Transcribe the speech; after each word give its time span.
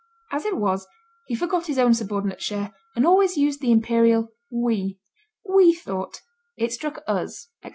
As 0.31 0.45
it 0.45 0.57
was, 0.57 0.87
he 1.25 1.35
forgot 1.35 1.67
his 1.67 1.77
own 1.77 1.93
subordinate 1.93 2.41
share, 2.41 2.73
and 2.95 3.05
always 3.05 3.37
used 3.37 3.61
the 3.61 3.71
imperial 3.71 4.29
'we', 4.49 4.97
'we 5.45 5.75
thought', 5.75 6.21
'it 6.57 6.71
struck 6.73 7.03
us,' 7.05 7.49
&c. 7.63 7.69